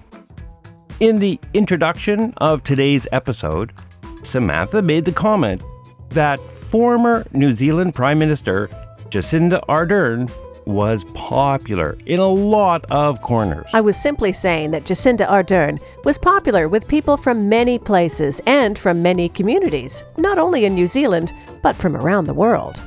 In 1.00 1.18
the 1.18 1.40
introduction 1.56 2.36
of 2.38 2.62
today's 2.62 3.08
episode, 3.12 3.74
Samantha 4.22 4.84
made 4.84 5.06
the 5.06 5.12
comment 5.12 5.64
that 6.12 6.40
former 6.52 7.26
New 7.34 7.52
Zealand 7.52 7.96
Prime 7.96 8.20
Minister 8.20 8.70
Jacinda 9.10 9.66
Ardern 9.68 10.32
was 10.66 11.04
popular 11.14 11.98
in 12.06 12.20
a 12.20 12.28
lot 12.28 12.86
of 12.92 13.22
corners. 13.22 13.70
I 13.74 13.82
was 13.82 13.98
simply 13.98 14.32
saying 14.32 14.72
that 14.72 14.84
Jacinda 14.86 15.28
Ardern 15.28 15.82
was 16.06 16.18
popular 16.18 16.68
with 16.70 16.88
people 16.88 17.18
from 17.18 17.50
many 17.50 17.80
places 17.80 18.42
and 18.46 18.78
from 18.78 19.02
many 19.02 19.30
communities, 19.30 20.04
not 20.18 20.38
only 20.38 20.66
in 20.66 20.76
New 20.76 20.88
Zealand, 20.88 21.34
but 21.62 21.76
from 21.76 21.96
around 21.96 22.26
the 22.26 22.34
world. 22.34 22.82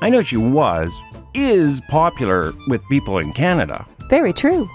I 0.00 0.08
know 0.08 0.22
she 0.22 0.36
was, 0.36 0.90
is 1.34 1.80
popular 1.88 2.52
with 2.66 2.86
people 2.88 3.18
in 3.18 3.32
Canada. 3.32 3.86
Very 4.08 4.32
true. 4.32 4.68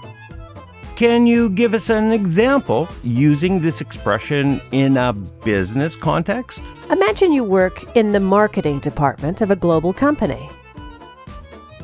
Can 0.96 1.26
you 1.26 1.50
give 1.50 1.74
us 1.74 1.90
an 1.90 2.10
example 2.10 2.88
using 3.04 3.60
this 3.60 3.80
expression 3.80 4.60
in 4.72 4.96
a 4.96 5.12
business 5.12 5.94
context? 5.94 6.60
Imagine 6.90 7.34
you 7.34 7.44
work 7.44 7.84
in 7.96 8.12
the 8.12 8.20
marketing 8.20 8.78
department 8.78 9.42
of 9.42 9.50
a 9.50 9.56
global 9.56 9.92
company. 9.92 10.48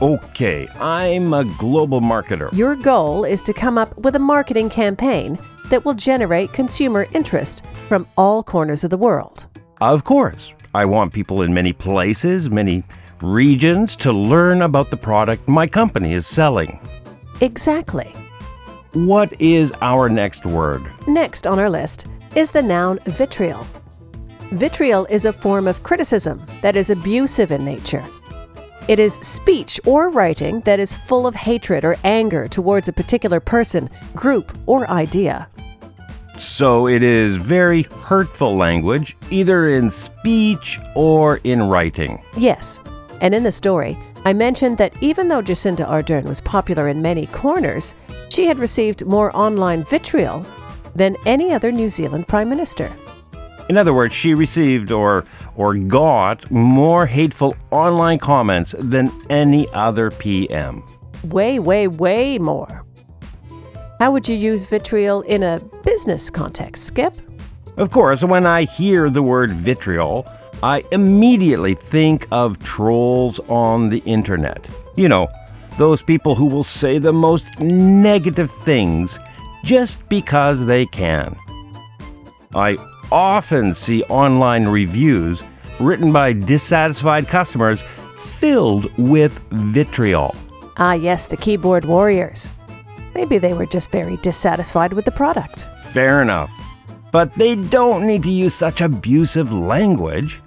Okay, 0.00 0.66
I'm 0.80 1.34
a 1.34 1.44
global 1.44 2.00
marketer. 2.00 2.50
Your 2.54 2.74
goal 2.74 3.24
is 3.24 3.42
to 3.42 3.52
come 3.52 3.76
up 3.76 3.96
with 3.98 4.16
a 4.16 4.18
marketing 4.18 4.70
campaign 4.70 5.38
that 5.68 5.84
will 5.84 5.92
generate 5.92 6.54
consumer 6.54 7.06
interest 7.12 7.64
from 7.86 8.06
all 8.16 8.42
corners 8.42 8.82
of 8.82 8.88
the 8.88 8.96
world. 8.96 9.46
Of 9.82 10.04
course, 10.04 10.54
I 10.74 10.86
want 10.86 11.12
people 11.12 11.42
in 11.42 11.52
many 11.52 11.74
places, 11.74 12.48
many 12.48 12.82
regions 13.20 13.96
to 13.96 14.10
learn 14.12 14.62
about 14.62 14.90
the 14.90 14.96
product 14.96 15.46
my 15.46 15.66
company 15.66 16.14
is 16.14 16.26
selling. 16.26 16.80
Exactly. 17.42 18.14
What 18.94 19.38
is 19.38 19.70
our 19.82 20.08
next 20.08 20.46
word? 20.46 20.82
Next 21.06 21.46
on 21.46 21.58
our 21.58 21.68
list 21.68 22.06
is 22.34 22.52
the 22.52 22.62
noun 22.62 23.00
vitriol. 23.04 23.66
Vitriol 24.52 25.06
is 25.06 25.24
a 25.24 25.32
form 25.32 25.66
of 25.66 25.82
criticism 25.82 26.44
that 26.62 26.76
is 26.76 26.90
abusive 26.90 27.50
in 27.50 27.64
nature. 27.64 28.04
It 28.86 28.98
is 28.98 29.14
speech 29.14 29.80
or 29.86 30.10
writing 30.10 30.60
that 30.60 30.78
is 30.78 30.92
full 30.94 31.26
of 31.26 31.34
hatred 31.34 31.84
or 31.84 31.96
anger 32.04 32.46
towards 32.46 32.86
a 32.86 32.92
particular 32.92 33.40
person, 33.40 33.88
group, 34.14 34.56
or 34.66 34.88
idea. 34.90 35.48
So 36.36 36.86
it 36.86 37.02
is 37.02 37.36
very 37.36 37.84
hurtful 37.84 38.56
language, 38.56 39.16
either 39.30 39.68
in 39.68 39.88
speech 39.88 40.78
or 40.94 41.40
in 41.44 41.62
writing. 41.62 42.22
Yes, 42.36 42.80
and 43.20 43.34
in 43.34 43.42
the 43.42 43.52
story, 43.52 43.96
I 44.26 44.32
mentioned 44.32 44.78
that 44.78 44.94
even 45.00 45.28
though 45.28 45.42
Jacinda 45.42 45.86
Ardern 45.88 46.24
was 46.24 46.40
popular 46.40 46.88
in 46.88 47.00
many 47.00 47.26
corners, 47.26 47.94
she 48.28 48.46
had 48.46 48.58
received 48.58 49.06
more 49.06 49.34
online 49.36 49.84
vitriol 49.84 50.44
than 50.94 51.16
any 51.24 51.52
other 51.52 51.72
New 51.72 51.88
Zealand 51.88 52.28
Prime 52.28 52.48
Minister. 52.48 52.94
In 53.68 53.76
other 53.76 53.94
words, 53.94 54.14
she 54.14 54.34
received 54.34 54.92
or 54.92 55.24
or 55.56 55.74
got 55.74 56.50
more 56.50 57.06
hateful 57.06 57.56
online 57.70 58.18
comments 58.18 58.74
than 58.78 59.10
any 59.30 59.68
other 59.72 60.10
PM. 60.10 60.82
Way, 61.24 61.58
way, 61.58 61.88
way 61.88 62.38
more. 62.38 62.84
How 64.00 64.12
would 64.12 64.28
you 64.28 64.34
use 64.34 64.66
vitriol 64.66 65.22
in 65.22 65.42
a 65.42 65.60
business 65.82 66.28
context, 66.28 66.84
Skip? 66.84 67.14
Of 67.76 67.90
course, 67.90 68.22
when 68.22 68.46
I 68.46 68.64
hear 68.64 69.08
the 69.08 69.22
word 69.22 69.50
vitriol, 69.50 70.26
I 70.62 70.84
immediately 70.92 71.74
think 71.74 72.26
of 72.30 72.62
trolls 72.62 73.38
on 73.48 73.88
the 73.88 73.98
internet. 74.04 74.66
You 74.96 75.08
know, 75.08 75.28
those 75.78 76.02
people 76.02 76.34
who 76.34 76.46
will 76.46 76.64
say 76.64 76.98
the 76.98 77.12
most 77.12 77.58
negative 77.60 78.50
things 78.50 79.18
just 79.64 80.06
because 80.08 80.66
they 80.66 80.86
can. 80.86 81.36
I 82.54 82.76
often 83.10 83.74
see 83.74 84.02
online 84.04 84.66
reviews 84.66 85.42
written 85.80 86.12
by 86.12 86.32
dissatisfied 86.32 87.28
customers 87.28 87.82
filled 88.18 88.90
with 88.98 89.38
vitriol. 89.50 90.34
Ah, 90.76 90.94
yes, 90.94 91.26
the 91.26 91.36
keyboard 91.36 91.84
warriors. 91.84 92.52
Maybe 93.14 93.38
they 93.38 93.52
were 93.52 93.66
just 93.66 93.92
very 93.92 94.16
dissatisfied 94.18 94.92
with 94.92 95.04
the 95.04 95.12
product. 95.12 95.66
Fair 95.84 96.20
enough. 96.20 96.50
But 97.12 97.32
they 97.34 97.54
don't 97.54 98.06
need 98.06 98.24
to 98.24 98.30
use 98.30 98.54
such 98.54 98.80
abusive 98.80 99.52
language. 99.52 100.40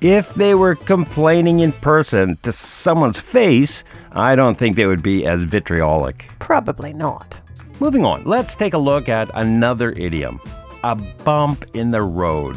If 0.00 0.34
they 0.34 0.54
were 0.54 0.76
complaining 0.76 1.60
in 1.60 1.72
person 1.72 2.38
to 2.42 2.52
someone's 2.52 3.20
face, 3.20 3.82
I 4.12 4.36
don't 4.36 4.56
think 4.56 4.76
they 4.76 4.86
would 4.86 5.02
be 5.02 5.26
as 5.26 5.42
vitriolic. 5.42 6.30
Probably 6.38 6.92
not. 6.92 7.40
Moving 7.80 8.04
on, 8.04 8.24
let's 8.24 8.54
take 8.54 8.74
a 8.74 8.78
look 8.78 9.08
at 9.08 9.30
another 9.34 9.90
idiom 9.92 10.40
a 10.82 10.94
bump 10.94 11.64
in 11.74 11.90
the 11.90 12.02
road. 12.02 12.56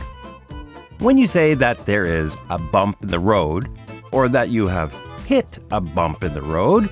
When 1.00 1.18
you 1.18 1.27
say 1.27 1.53
that 1.56 1.86
there 1.86 2.06
is 2.06 2.38
a 2.50 2.58
bump 2.58 3.03
in 3.03 3.10
the 3.10 3.20
road, 3.20 3.70
or 4.12 4.30
that 4.30 4.50
you 4.50 4.68
have 4.68 4.94
hit 5.25 5.60
a 5.72 5.82
bump 5.82 6.24
in 6.24 6.34
the 6.34 6.42
road, 6.42 6.89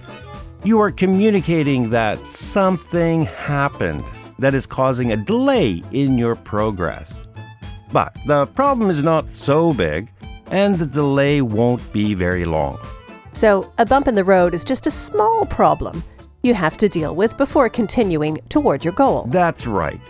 you 0.63 0.79
are 0.79 0.91
communicating 0.91 1.89
that 1.91 2.31
something 2.31 3.23
happened 3.25 4.03
that 4.39 4.53
is 4.53 4.65
causing 4.65 5.11
a 5.11 5.17
delay 5.17 5.83
in 5.91 6.17
your 6.17 6.35
progress. 6.35 7.13
But 7.91 8.15
the 8.25 8.47
problem 8.47 8.89
is 8.89 9.03
not 9.03 9.29
so 9.29 9.73
big, 9.73 10.11
and 10.47 10.77
the 10.77 10.87
delay 10.87 11.41
won't 11.41 11.93
be 11.93 12.13
very 12.13 12.45
long. 12.45 12.79
So, 13.33 13.71
a 13.77 13.85
bump 13.85 14.07
in 14.07 14.15
the 14.15 14.23
road 14.23 14.53
is 14.53 14.63
just 14.63 14.87
a 14.87 14.91
small 14.91 15.45
problem 15.45 16.03
you 16.43 16.53
have 16.53 16.77
to 16.77 16.89
deal 16.89 17.15
with 17.15 17.37
before 17.37 17.69
continuing 17.69 18.37
toward 18.49 18.83
your 18.83 18.93
goal. 18.93 19.25
That's 19.29 19.67
right. 19.67 20.01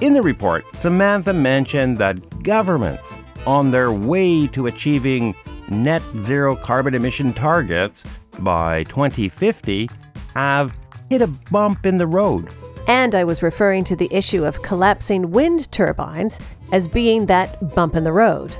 In 0.00 0.12
the 0.12 0.22
report, 0.22 0.64
Samantha 0.74 1.32
mentioned 1.32 1.98
that 1.98 2.42
governments, 2.42 3.14
on 3.46 3.70
their 3.70 3.92
way 3.92 4.48
to 4.48 4.66
achieving 4.66 5.34
net 5.68 6.02
zero 6.20 6.56
carbon 6.56 6.94
emission 6.94 7.32
targets 7.32 8.02
by 8.40 8.82
2050, 8.84 9.88
have 10.34 10.76
hit 11.08 11.22
a 11.22 11.28
bump 11.28 11.86
in 11.86 11.96
the 11.96 12.06
road. 12.06 12.52
And 12.88 13.14
I 13.14 13.22
was 13.22 13.42
referring 13.42 13.84
to 13.84 13.96
the 13.96 14.12
issue 14.12 14.44
of 14.44 14.62
collapsing 14.62 15.30
wind 15.30 15.70
turbines 15.70 16.40
as 16.72 16.88
being 16.88 17.26
that 17.26 17.74
bump 17.74 17.94
in 17.94 18.02
the 18.02 18.12
road. 18.12 18.54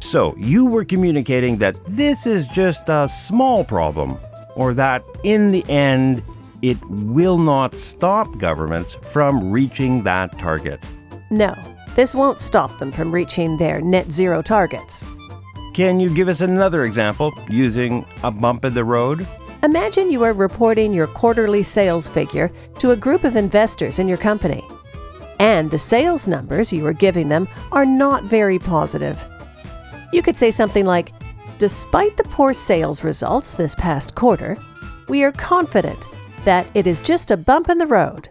So 0.00 0.34
you 0.36 0.66
were 0.66 0.84
communicating 0.84 1.56
that 1.58 1.82
this 1.86 2.26
is 2.26 2.46
just 2.46 2.90
a 2.90 3.08
small 3.08 3.64
problem, 3.64 4.18
or 4.54 4.74
that 4.74 5.02
in 5.22 5.50
the 5.50 5.64
end, 5.68 6.22
it 6.70 6.82
will 6.88 7.36
not 7.36 7.74
stop 7.74 8.38
governments 8.38 8.94
from 8.94 9.50
reaching 9.50 10.02
that 10.02 10.38
target. 10.38 10.80
No, 11.28 11.54
this 11.94 12.14
won't 12.14 12.38
stop 12.38 12.78
them 12.78 12.90
from 12.90 13.12
reaching 13.12 13.58
their 13.58 13.82
net 13.82 14.10
zero 14.10 14.40
targets. 14.40 15.04
Can 15.74 16.00
you 16.00 16.08
give 16.08 16.28
us 16.28 16.40
another 16.40 16.86
example 16.86 17.34
using 17.50 18.06
a 18.22 18.30
bump 18.30 18.64
in 18.64 18.72
the 18.72 18.82
road? 18.82 19.26
Imagine 19.62 20.10
you 20.10 20.22
are 20.22 20.32
reporting 20.32 20.94
your 20.94 21.06
quarterly 21.06 21.62
sales 21.62 22.08
figure 22.08 22.50
to 22.78 22.92
a 22.92 22.96
group 22.96 23.24
of 23.24 23.36
investors 23.36 23.98
in 23.98 24.08
your 24.08 24.18
company, 24.18 24.66
and 25.38 25.70
the 25.70 25.78
sales 25.78 26.26
numbers 26.26 26.72
you 26.72 26.86
are 26.86 26.94
giving 26.94 27.28
them 27.28 27.46
are 27.72 27.84
not 27.84 28.24
very 28.24 28.58
positive. 28.58 29.22
You 30.14 30.22
could 30.22 30.38
say 30.38 30.50
something 30.50 30.86
like, 30.86 31.12
Despite 31.58 32.16
the 32.16 32.24
poor 32.24 32.52
sales 32.52 33.04
results 33.04 33.54
this 33.54 33.74
past 33.74 34.14
quarter, 34.14 34.56
we 35.08 35.22
are 35.22 35.32
confident 35.32 36.08
that 36.44 36.66
it 36.74 36.86
is 36.86 37.00
just 37.00 37.30
a 37.30 37.36
bump 37.36 37.68
in 37.68 37.78
the 37.78 37.86
road, 37.86 38.28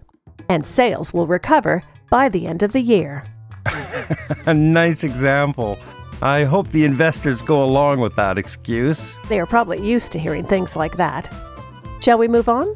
and 0.49 0.65
sales 0.65 1.13
will 1.13 1.27
recover 1.27 1.83
by 2.09 2.29
the 2.29 2.47
end 2.47 2.63
of 2.63 2.73
the 2.73 2.81
year. 2.81 3.23
A 4.45 4.53
nice 4.53 5.03
example. 5.03 5.77
I 6.21 6.43
hope 6.43 6.69
the 6.69 6.85
investors 6.85 7.41
go 7.41 7.63
along 7.63 7.99
with 7.99 8.15
that 8.15 8.37
excuse. 8.37 9.13
They 9.29 9.39
are 9.39 9.45
probably 9.45 9.85
used 9.85 10.11
to 10.13 10.19
hearing 10.19 10.45
things 10.45 10.75
like 10.75 10.97
that. 10.97 11.29
Shall 12.01 12.17
we 12.17 12.27
move 12.27 12.47
on? 12.47 12.75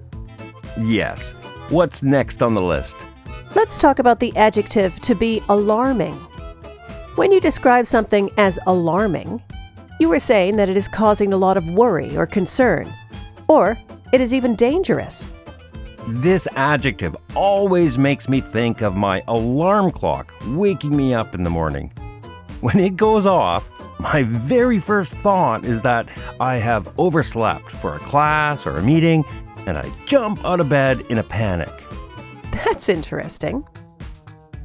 Yes. 0.77 1.31
What's 1.69 2.03
next 2.03 2.41
on 2.41 2.53
the 2.53 2.61
list? 2.61 2.95
Let's 3.55 3.77
talk 3.77 3.99
about 3.99 4.19
the 4.19 4.35
adjective 4.35 4.99
to 5.01 5.15
be 5.15 5.41
alarming. 5.49 6.15
When 7.15 7.31
you 7.31 7.39
describe 7.39 7.85
something 7.85 8.29
as 8.37 8.59
alarming, 8.67 9.41
you 9.99 10.11
are 10.11 10.19
saying 10.19 10.57
that 10.57 10.69
it 10.69 10.77
is 10.77 10.87
causing 10.87 11.33
a 11.33 11.37
lot 11.37 11.57
of 11.57 11.69
worry 11.71 12.15
or 12.15 12.25
concern, 12.25 12.93
or 13.47 13.77
it 14.13 14.21
is 14.21 14.33
even 14.33 14.55
dangerous. 14.55 15.31
This 16.07 16.47
adjective 16.55 17.17
always 17.35 17.97
makes 17.97 18.29
me 18.29 18.39
think 18.39 18.81
of 18.81 18.95
my 18.95 19.21
alarm 19.27 19.91
clock 19.91 20.33
waking 20.47 20.95
me 20.95 21.13
up 21.13 21.35
in 21.35 21.43
the 21.43 21.49
morning. 21.49 21.91
When 22.61 22.79
it 22.79 22.95
goes 22.95 23.25
off, 23.25 23.69
my 23.99 24.23
very 24.23 24.79
first 24.79 25.13
thought 25.13 25.65
is 25.65 25.81
that 25.81 26.07
I 26.39 26.55
have 26.55 26.97
overslept 26.97 27.71
for 27.71 27.95
a 27.95 27.99
class 27.99 28.65
or 28.65 28.77
a 28.77 28.81
meeting, 28.81 29.25
and 29.65 29.77
I 29.77 29.91
jump 30.05 30.45
out 30.45 30.61
of 30.61 30.69
bed 30.69 31.01
in 31.09 31.17
a 31.17 31.23
panic. 31.23 31.69
That's 32.51 32.87
interesting. 32.87 33.67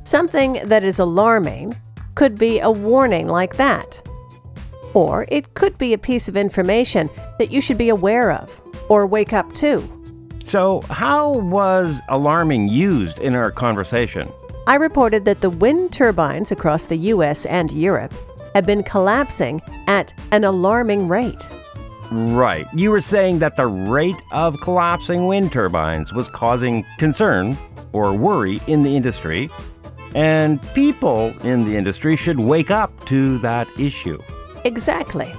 Something 0.04 0.60
that 0.64 0.84
is 0.84 1.00
alarming 1.00 1.76
could 2.14 2.38
be 2.38 2.60
a 2.60 2.70
warning 2.70 3.26
like 3.26 3.56
that. 3.56 4.00
Or 4.94 5.26
it 5.28 5.54
could 5.54 5.76
be 5.76 5.92
a 5.92 5.98
piece 5.98 6.28
of 6.28 6.36
information 6.36 7.10
that 7.40 7.50
you 7.50 7.60
should 7.60 7.78
be 7.78 7.88
aware 7.88 8.30
of 8.30 8.61
or 8.92 9.06
wake 9.06 9.32
up 9.32 9.50
to. 9.54 9.82
So, 10.44 10.82
how 10.90 11.30
was 11.30 12.02
alarming 12.10 12.68
used 12.68 13.18
in 13.20 13.34
our 13.34 13.50
conversation? 13.50 14.30
I 14.66 14.74
reported 14.74 15.24
that 15.24 15.40
the 15.40 15.48
wind 15.48 15.94
turbines 15.94 16.52
across 16.52 16.84
the 16.86 16.98
US 17.14 17.46
and 17.46 17.72
Europe 17.72 18.12
have 18.54 18.66
been 18.66 18.82
collapsing 18.82 19.62
at 19.86 20.12
an 20.30 20.44
alarming 20.44 21.08
rate. 21.08 21.42
Right. 22.10 22.66
You 22.74 22.90
were 22.90 23.00
saying 23.00 23.38
that 23.38 23.56
the 23.56 23.66
rate 23.66 24.20
of 24.30 24.60
collapsing 24.60 25.26
wind 25.26 25.52
turbines 25.52 26.12
was 26.12 26.28
causing 26.28 26.84
concern 26.98 27.56
or 27.94 28.12
worry 28.12 28.60
in 28.66 28.82
the 28.82 28.94
industry, 28.94 29.48
and 30.14 30.60
people 30.74 31.32
in 31.44 31.64
the 31.64 31.74
industry 31.74 32.14
should 32.14 32.38
wake 32.38 32.70
up 32.70 33.06
to 33.06 33.38
that 33.38 33.68
issue. 33.78 34.20
Exactly. 34.64 35.32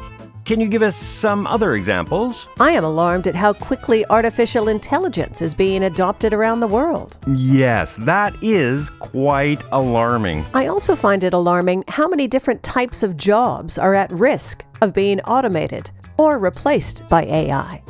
Can 0.46 0.60
you 0.60 0.68
give 0.68 0.82
us 0.82 0.98
some 0.98 1.48
other 1.48 1.76
examples? 1.76 2.50
I 2.60 2.72
am 2.72 2.84
alarmed 2.84 3.28
at 3.28 3.36
how 3.36 3.54
quickly 3.54 4.06
artificial 4.10 4.68
intelligence 4.68 5.42
is 5.42 5.56
being 5.56 5.84
adopted 5.84 6.34
around 6.34 6.60
the 6.60 6.68
world. 6.68 7.18
Yes, 7.28 7.96
that 7.98 8.36
is 8.42 8.90
quite 8.90 9.64
alarming. 9.72 10.46
I 10.54 10.68
also 10.68 10.98
find 10.98 11.24
it 11.24 11.34
alarming 11.34 11.86
how 11.88 12.10
many 12.10 12.28
different 12.28 12.62
types 12.62 13.04
of 13.04 13.16
jobs 13.16 13.78
are 13.78 13.94
at 13.94 14.12
risk 14.12 14.66
of 14.82 14.94
being 14.94 15.22
automated 15.22 15.92
or 16.18 16.38
replaced 16.38 17.08
by 17.08 17.24
AI. 17.24 17.82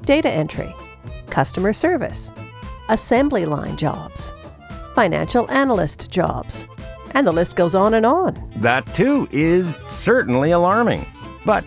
Data 0.00 0.30
entry, 0.30 0.74
customer 1.30 1.72
service, 1.72 2.32
assembly 2.88 3.46
line 3.46 3.76
jobs, 3.76 4.34
financial 4.96 5.48
analyst 5.52 6.10
jobs, 6.10 6.66
and 7.12 7.24
the 7.24 7.32
list 7.32 7.54
goes 7.54 7.76
on 7.76 7.94
and 7.94 8.04
on. 8.04 8.50
That 8.56 8.92
too 8.92 9.28
is 9.30 9.72
certainly 9.88 10.50
alarming. 10.50 11.06
But, 11.44 11.64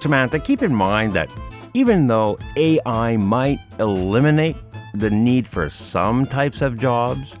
Samantha, 0.00 0.38
keep 0.38 0.62
in 0.62 0.74
mind 0.74 1.12
that 1.14 1.28
even 1.72 2.06
though 2.06 2.38
AI 2.56 3.16
might 3.16 3.58
eliminate 3.78 4.56
the 4.94 5.10
need 5.10 5.48
for 5.48 5.68
some 5.68 6.26
types 6.26 6.62
of 6.62 6.78
jobs, 6.78 7.32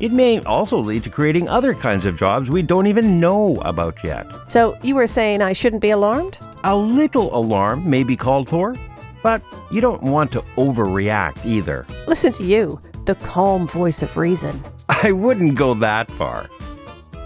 it 0.00 0.10
may 0.12 0.40
also 0.40 0.78
lead 0.78 1.04
to 1.04 1.10
creating 1.10 1.48
other 1.48 1.74
kinds 1.74 2.06
of 2.06 2.16
jobs 2.16 2.50
we 2.50 2.62
don't 2.62 2.86
even 2.86 3.20
know 3.20 3.56
about 3.56 4.02
yet. 4.02 4.26
So, 4.50 4.76
you 4.82 4.94
were 4.94 5.06
saying 5.06 5.42
I 5.42 5.52
shouldn't 5.52 5.82
be 5.82 5.90
alarmed? 5.90 6.38
A 6.64 6.74
little 6.74 7.34
alarm 7.36 7.88
may 7.88 8.02
be 8.02 8.16
called 8.16 8.48
for, 8.48 8.74
but 9.22 9.42
you 9.70 9.80
don't 9.80 10.02
want 10.02 10.32
to 10.32 10.40
overreact 10.56 11.44
either. 11.44 11.86
Listen 12.06 12.32
to 12.32 12.44
you, 12.44 12.80
the 13.04 13.14
calm 13.16 13.68
voice 13.68 14.02
of 14.02 14.16
reason. 14.16 14.62
I 14.88 15.12
wouldn't 15.12 15.54
go 15.54 15.74
that 15.74 16.10
far. 16.10 16.48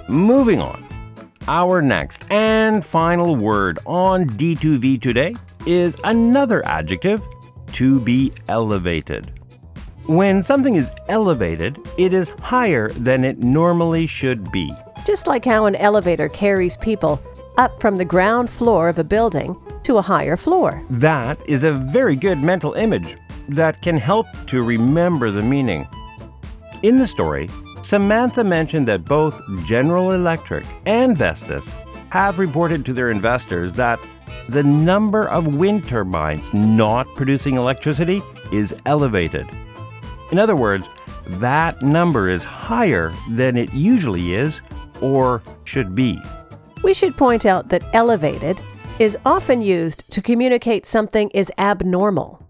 Moving 0.09 0.61
on. 0.61 0.85
Our 1.49 1.81
next 1.81 2.29
and 2.33 2.85
final 2.85 3.37
word 3.37 3.79
on 3.87 4.27
D2V 4.27 5.01
today 5.01 5.37
is 5.65 5.95
another 6.03 6.67
adjective 6.67 7.23
to 7.75 8.01
be 8.01 8.33
elevated. 8.49 9.33
When 10.07 10.43
something 10.43 10.75
is 10.75 10.91
elevated, 11.09 11.79
it 11.99 12.13
is 12.13 12.31
higher 12.41 12.91
than 12.91 13.23
it 13.25 13.39
normally 13.39 14.09
should 14.09 14.51
be. 14.51 14.73
Just 15.05 15.29
like 15.29 15.45
how 15.45 15.67
an 15.67 15.77
elevator 15.77 16.29
carries 16.29 16.77
people 16.79 17.23
up 17.59 17.81
from 17.81 17.95
the 17.95 18.05
ground 18.05 18.51
floor 18.51 18.89
of 18.89 18.99
a 18.99 19.05
building 19.05 19.57
to 19.85 19.99
a 19.99 20.03
higher 20.03 20.37
floor. 20.37 20.85
That 20.91 21.39
is 21.49 21.63
a 21.63 21.71
very 21.71 22.17
good 22.17 22.39
mental 22.39 22.73
image 22.73 23.17
that 23.51 23.83
can 23.83 23.99
help 23.99 24.27
to 24.49 24.65
remember 24.65 25.31
the 25.31 25.43
meaning. 25.43 25.87
In 26.83 26.99
the 26.99 27.07
story, 27.07 27.49
Samantha 27.83 28.43
mentioned 28.43 28.89
that 28.89 29.05
both 29.05 29.41
General 29.65 30.13
Electric 30.13 30.65
and 30.87 31.17
Vestas 31.17 31.73
have 32.11 32.39
reported 32.39 32.85
to 32.87 32.93
their 32.93 33.11
investors 33.11 33.73
that 33.75 34.01
the 34.49 34.63
number 34.63 35.29
of 35.29 35.55
wind 35.57 35.89
turbines 35.89 36.53
not 36.55 37.07
producing 37.15 37.57
electricity 37.57 38.23
is 38.53 38.75
elevated. 38.87 39.47
In 40.31 40.39
other 40.39 40.57
words, 40.57 40.89
that 41.27 41.83
number 41.83 42.29
is 42.29 42.45
higher 42.45 43.13
than 43.31 43.57
it 43.57 43.73
usually 43.75 44.35
is 44.35 44.61
or 45.01 45.43
should 45.65 45.95
be. 45.95 46.19
We 46.83 46.95
should 46.95 47.17
point 47.17 47.47
out 47.47 47.69
that 47.71 47.85
elevated 47.93 48.61
is 48.99 49.19
often 49.27 49.61
used 49.61 50.09
to 50.11 50.23
communicate 50.23 50.87
something 50.87 51.29
is 51.31 51.53
abnormal, 51.59 52.41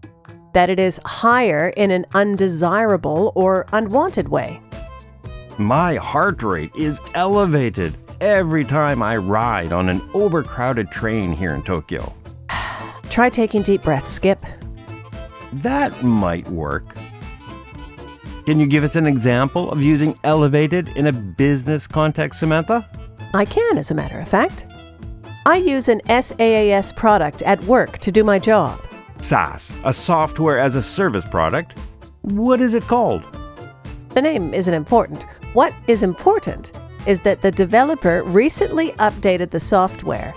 that 0.53 0.69
it 0.69 0.79
is 0.79 0.99
higher 1.03 1.73
in 1.75 1.91
an 1.91 2.05
undesirable 2.13 3.33
or 3.35 3.65
unwanted 3.73 4.29
way. 4.29 4.61
My 5.59 5.95
heart 5.95 6.43
rate 6.43 6.71
is 6.75 7.01
elevated 7.15 7.97
every 8.21 8.63
time 8.63 9.01
I 9.01 9.17
ride 9.17 9.71
on 9.71 9.89
an 9.89 10.07
overcrowded 10.13 10.91
train 10.91 11.31
here 11.31 11.55
in 11.55 11.63
Tokyo. 11.63 12.13
Try 13.09 13.31
taking 13.31 13.63
deep 13.63 13.81
breaths, 13.81 14.11
Skip. 14.11 14.45
That 15.51 16.03
might 16.03 16.47
work. 16.49 16.95
Can 18.45 18.59
you 18.59 18.67
give 18.67 18.83
us 18.83 18.95
an 18.95 19.07
example 19.07 19.71
of 19.71 19.81
using 19.81 20.15
elevated 20.23 20.89
in 20.89 21.07
a 21.07 21.11
business 21.11 21.87
context, 21.87 22.39
Samantha? 22.39 22.87
I 23.33 23.43
can, 23.43 23.79
as 23.79 23.89
a 23.89 23.95
matter 23.95 24.19
of 24.19 24.27
fact. 24.27 24.67
I 25.47 25.55
use 25.57 25.89
an 25.89 26.01
SaaS 26.07 26.91
product 26.91 27.41
at 27.41 27.63
work 27.63 27.97
to 27.99 28.11
do 28.11 28.23
my 28.23 28.37
job. 28.37 28.79
SaaS, 29.21 29.71
a 29.83 29.91
software 29.91 30.59
as 30.59 30.75
a 30.75 30.83
service 30.83 31.25
product. 31.25 31.75
What 32.21 32.61
is 32.61 32.75
it 32.75 32.83
called? 32.83 33.23
The 34.09 34.21
name 34.21 34.53
isn't 34.53 34.73
important. 34.73 35.25
What 35.57 35.73
is 35.87 36.03
important 36.03 36.71
is 37.07 37.21
that 37.21 37.41
the 37.41 37.49
developer 37.49 38.21
recently 38.21 38.91
updated 38.99 39.49
the 39.49 39.59
software, 39.59 40.35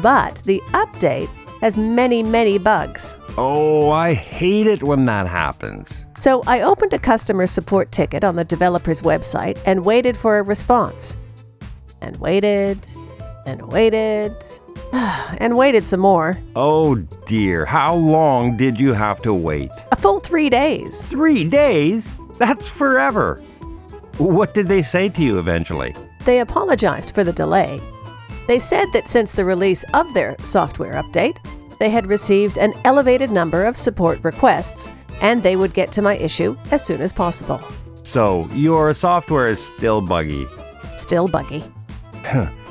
but 0.00 0.42
the 0.44 0.62
update 0.66 1.28
has 1.60 1.76
many, 1.76 2.22
many 2.22 2.58
bugs. 2.58 3.18
Oh, 3.36 3.90
I 3.90 4.14
hate 4.14 4.68
it 4.68 4.84
when 4.84 5.06
that 5.06 5.26
happens. 5.26 6.04
So 6.20 6.44
I 6.46 6.60
opened 6.60 6.92
a 6.92 7.00
customer 7.00 7.48
support 7.48 7.90
ticket 7.90 8.22
on 8.22 8.36
the 8.36 8.44
developer's 8.44 9.00
website 9.00 9.58
and 9.66 9.84
waited 9.84 10.16
for 10.16 10.38
a 10.38 10.42
response. 10.44 11.16
And 12.00 12.16
waited, 12.18 12.78
and 13.46 13.72
waited, 13.72 14.36
and 14.92 15.56
waited 15.56 15.84
some 15.84 15.98
more. 15.98 16.38
Oh 16.54 16.94
dear, 17.26 17.64
how 17.64 17.96
long 17.96 18.56
did 18.56 18.78
you 18.78 18.92
have 18.92 19.20
to 19.22 19.34
wait? 19.34 19.72
A 19.90 19.96
full 19.96 20.20
three 20.20 20.48
days. 20.48 21.02
Three 21.02 21.42
days? 21.42 22.08
That's 22.38 22.68
forever. 22.68 23.42
What 24.18 24.54
did 24.54 24.68
they 24.68 24.82
say 24.82 25.08
to 25.08 25.22
you 25.22 25.38
eventually? 25.38 25.94
They 26.24 26.40
apologized 26.40 27.14
for 27.14 27.24
the 27.24 27.32
delay, 27.32 27.80
They 28.46 28.58
said 28.58 28.92
that 28.92 29.08
since 29.08 29.32
the 29.32 29.44
release 29.44 29.84
of 29.94 30.12
their 30.12 30.36
software 30.44 31.02
update, 31.02 31.38
they 31.78 31.88
had 31.90 32.06
received 32.06 32.58
an 32.58 32.74
elevated 32.84 33.30
number 33.30 33.64
of 33.64 33.76
support 33.76 34.22
requests 34.22 34.90
and 35.20 35.42
they 35.42 35.56
would 35.56 35.72
get 35.74 35.90
to 35.92 36.02
my 36.02 36.16
issue 36.16 36.56
as 36.70 36.84
soon 36.84 37.00
as 37.00 37.12
possible. 37.12 37.60
So, 38.02 38.46
your 38.52 38.92
software 38.92 39.48
is 39.48 39.64
still 39.64 40.00
buggy. 40.02 40.46
Still 40.96 41.26
buggy. 41.26 41.64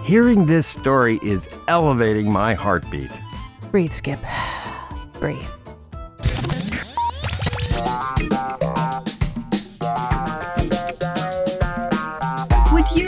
Hearing 0.03 0.45
this 0.45 0.67
story 0.67 1.19
is 1.23 1.49
elevating 1.67 2.31
my 2.31 2.53
heartbeat. 2.53 3.09
Breathe, 3.71 3.93
Skip. 3.93 4.19
Breathe. 5.19 5.41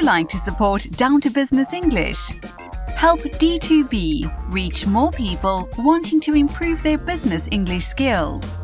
Like 0.06 0.30
to 0.30 0.38
support 0.38 0.84
Down 0.92 1.20
to 1.22 1.32
Business 1.32 1.74
English? 1.74 2.30
Help 2.96 3.22
D2B 3.22 4.54
reach 4.54 4.86
more 4.86 5.12
people 5.12 5.68
wanting 5.80 6.22
to 6.22 6.34
improve 6.34 6.84
their 6.84 7.00
business 7.00 7.50
English 7.52 7.86
skills. 7.86 8.56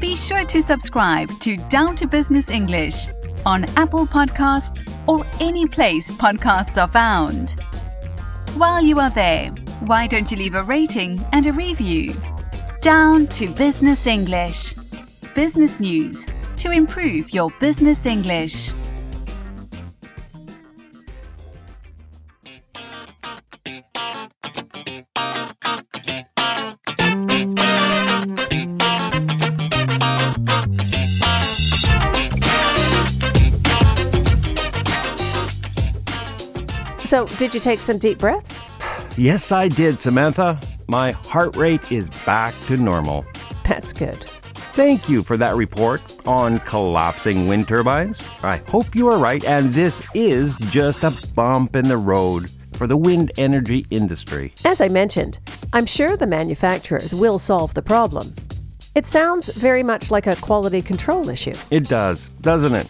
Be 0.00 0.16
sure 0.16 0.44
to 0.44 0.60
subscribe 0.60 1.28
to 1.42 1.56
Down 1.68 1.94
to 1.94 2.08
Business 2.08 2.50
English 2.50 3.06
on 3.46 3.64
Apple 3.76 4.06
Podcasts 4.06 4.82
or 5.06 5.24
any 5.40 5.68
place 5.68 6.10
podcasts 6.10 6.82
are 6.82 6.88
found. 6.88 7.52
While 8.56 8.82
you 8.82 8.98
are 8.98 9.10
there, 9.10 9.50
why 9.86 10.08
don't 10.08 10.32
you 10.32 10.36
leave 10.36 10.56
a 10.56 10.64
rating 10.64 11.24
and 11.30 11.46
a 11.46 11.52
review? 11.52 12.12
Down 12.80 13.28
to 13.28 13.46
Business 13.50 14.08
English. 14.08 14.74
Business 15.36 15.78
news 15.78 16.26
to 16.58 16.72
improve 16.72 17.30
your 17.30 17.50
business 17.60 18.04
English. 18.04 18.72
So, 37.10 37.26
did 37.38 37.52
you 37.52 37.58
take 37.58 37.80
some 37.80 37.98
deep 37.98 38.18
breaths? 38.18 38.62
Yes, 39.16 39.50
I 39.50 39.66
did, 39.66 39.98
Samantha. 39.98 40.60
My 40.86 41.10
heart 41.10 41.56
rate 41.56 41.90
is 41.90 42.08
back 42.24 42.54
to 42.68 42.76
normal. 42.76 43.26
That's 43.64 43.92
good. 43.92 44.22
Thank 44.76 45.08
you 45.08 45.24
for 45.24 45.36
that 45.36 45.56
report 45.56 46.00
on 46.24 46.60
collapsing 46.60 47.48
wind 47.48 47.66
turbines. 47.66 48.22
I 48.44 48.58
hope 48.58 48.94
you 48.94 49.08
are 49.08 49.18
right, 49.18 49.44
and 49.44 49.72
this 49.72 50.08
is 50.14 50.54
just 50.70 51.02
a 51.02 51.12
bump 51.34 51.74
in 51.74 51.88
the 51.88 51.96
road 51.96 52.48
for 52.74 52.86
the 52.86 52.96
wind 52.96 53.32
energy 53.36 53.84
industry. 53.90 54.54
As 54.64 54.80
I 54.80 54.86
mentioned, 54.86 55.40
I'm 55.72 55.86
sure 55.86 56.16
the 56.16 56.28
manufacturers 56.28 57.12
will 57.12 57.40
solve 57.40 57.74
the 57.74 57.82
problem. 57.82 58.32
It 58.94 59.04
sounds 59.04 59.48
very 59.48 59.82
much 59.82 60.12
like 60.12 60.28
a 60.28 60.36
quality 60.36 60.80
control 60.80 61.28
issue. 61.28 61.54
It 61.72 61.88
does, 61.88 62.28
doesn't 62.40 62.76
it? 62.76 62.88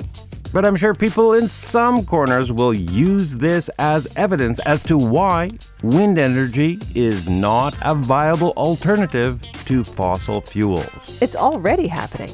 But 0.52 0.64
I'm 0.64 0.74
sure 0.74 0.94
people 0.94 1.34
in 1.34 1.46
some 1.46 2.04
corners 2.04 2.50
will 2.50 2.74
use 2.74 3.36
this 3.36 3.70
as 3.78 4.08
evidence 4.16 4.58
as 4.60 4.82
to 4.84 4.98
why 4.98 5.50
wind 5.82 6.18
energy 6.18 6.80
is 6.94 7.28
not 7.28 7.76
a 7.82 7.94
viable 7.94 8.50
alternative 8.56 9.40
to 9.66 9.84
fossil 9.84 10.40
fuels. 10.40 11.22
It's 11.22 11.36
already 11.36 11.86
happening. 11.86 12.30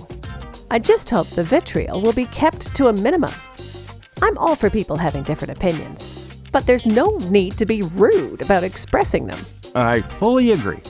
I 0.70 0.78
just 0.78 1.10
hope 1.10 1.26
the 1.28 1.44
vitriol 1.44 2.00
will 2.00 2.14
be 2.14 2.24
kept 2.26 2.74
to 2.76 2.86
a 2.86 2.92
minimum. 2.92 3.32
I'm 4.22 4.38
all 4.38 4.56
for 4.56 4.70
people 4.70 4.96
having 4.96 5.22
different 5.22 5.54
opinions, 5.54 6.40
but 6.52 6.66
there's 6.66 6.86
no 6.86 7.18
need 7.30 7.58
to 7.58 7.66
be 7.66 7.82
rude 7.82 8.40
about 8.40 8.64
expressing 8.64 9.26
them. 9.26 9.38
I 9.74 10.00
fully 10.00 10.52
agree. 10.52 10.80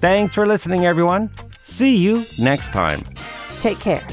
Thanks 0.00 0.34
for 0.34 0.44
listening, 0.44 0.84
everyone. 0.84 1.30
See 1.60 1.96
you 1.96 2.26
next 2.38 2.66
time. 2.66 3.02
Take 3.58 3.80
care. 3.80 4.06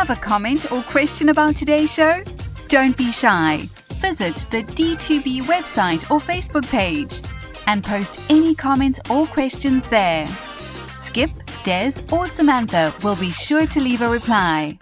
Have 0.00 0.08
a 0.08 0.16
comment 0.16 0.72
or 0.72 0.82
question 0.84 1.28
about 1.28 1.56
today's 1.56 1.92
show? 1.92 2.22
Don't 2.68 2.96
be 2.96 3.12
shy. 3.12 3.64
Visit 3.96 4.34
the 4.50 4.62
D2B 4.62 5.42
website 5.42 6.10
or 6.10 6.18
Facebook 6.18 6.66
page 6.70 7.20
and 7.66 7.84
post 7.84 8.18
any 8.30 8.54
comments 8.54 8.98
or 9.10 9.26
questions 9.26 9.86
there. 9.90 10.26
Skip, 11.02 11.30
Des, 11.64 12.00
or 12.12 12.28
Samantha 12.28 12.94
will 13.04 13.16
be 13.16 13.30
sure 13.30 13.66
to 13.66 13.78
leave 13.78 14.00
a 14.00 14.08
reply. 14.08 14.78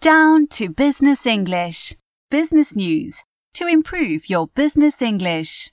Down 0.00 0.46
to 0.50 0.68
Business 0.68 1.26
English. 1.26 1.96
Business 2.30 2.76
news 2.76 3.24
to 3.54 3.66
improve 3.66 4.30
your 4.30 4.46
business 4.46 5.02
English. 5.02 5.72